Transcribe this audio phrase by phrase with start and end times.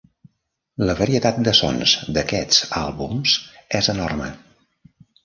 [0.89, 3.37] La varietat de sons d'aquests àlbums
[3.81, 4.31] és enorme.